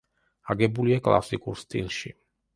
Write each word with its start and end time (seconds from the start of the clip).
აგებულია 0.53 0.97
კლასიკურ 1.09 1.61
სტილში. 1.67 2.15